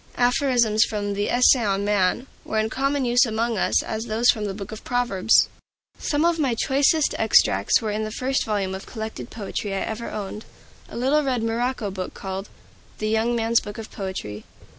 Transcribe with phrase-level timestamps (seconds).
[0.17, 4.31] Aphorisms from the "Essay on Man" were in as common use among us as those
[4.31, 5.47] from the Book of Proverbs.
[5.99, 10.09] Some of my choicest extracts were in the first volume of collected poetry I ever
[10.09, 10.43] owned,
[10.89, 12.49] a little red morocco book called
[12.97, 14.43] "The Young Man's Book of Poetry."